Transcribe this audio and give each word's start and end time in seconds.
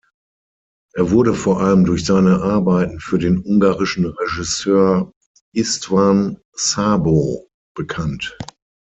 Er 0.95 1.11
wurde 1.11 1.35
vor 1.35 1.61
allem 1.61 1.85
durch 1.85 2.05
seine 2.05 2.41
Arbeiten 2.41 2.99
für 2.99 3.19
den 3.19 3.37
ungarischen 3.37 4.07
Regisseur 4.07 5.13
István 5.53 6.39
Szabó 6.57 7.47
bekannt. 7.75 8.35